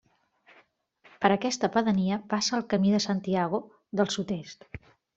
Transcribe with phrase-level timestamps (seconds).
[1.25, 3.65] Per aquesta pedania passa el Camí de Santiago
[4.01, 4.71] del sud-est.